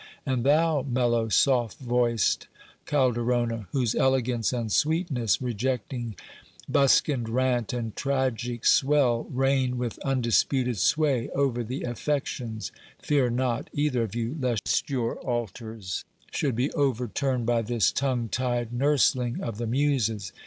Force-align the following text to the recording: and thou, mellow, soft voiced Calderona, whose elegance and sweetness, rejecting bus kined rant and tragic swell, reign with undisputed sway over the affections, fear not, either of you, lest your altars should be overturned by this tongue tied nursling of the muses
and 0.25 0.43
thou, 0.43 0.81
mellow, 0.81 1.29
soft 1.29 1.77
voiced 1.77 2.47
Calderona, 2.87 3.67
whose 3.71 3.93
elegance 3.93 4.51
and 4.51 4.71
sweetness, 4.71 5.43
rejecting 5.43 6.15
bus 6.67 7.01
kined 7.01 7.27
rant 7.29 7.71
and 7.71 7.95
tragic 7.95 8.65
swell, 8.65 9.25
reign 9.29 9.77
with 9.77 9.99
undisputed 9.99 10.75
sway 10.79 11.29
over 11.35 11.63
the 11.63 11.83
affections, 11.83 12.71
fear 12.99 13.29
not, 13.29 13.69
either 13.73 14.01
of 14.01 14.15
you, 14.15 14.35
lest 14.39 14.89
your 14.89 15.17
altars 15.19 16.03
should 16.31 16.55
be 16.55 16.71
overturned 16.71 17.45
by 17.45 17.61
this 17.61 17.91
tongue 17.91 18.27
tied 18.27 18.73
nursling 18.73 19.39
of 19.43 19.59
the 19.59 19.67
muses 19.67 20.33